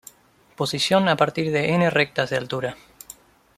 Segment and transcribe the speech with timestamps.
[0.55, 2.75] Posición a partir de n Rectas de Altura.